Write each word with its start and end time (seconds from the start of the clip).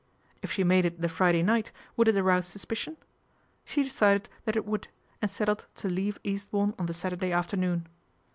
If 0.41 0.51
she 0.51 0.63
made 0.63 0.83
it 0.85 0.99
the 0.99 1.07
Friday 1.07 1.43
night, 1.43 1.71
would 1.95 2.07
it 2.07 2.15
arouse 2.17 2.47
sus 2.47 2.65
picion? 2.65 2.95
She 3.63 3.83
decided 3.83 4.29
that 4.45 4.55
it 4.55 4.65
would, 4.65 4.87
and 5.21 5.29
settled 5.29 5.67
to 5.75 5.89
leave 5.89 6.19
Eastbourne 6.23 6.73
on 6.79 6.87
the 6.87 6.93
Saturday 6.95 7.31
afternoon. 7.31 7.85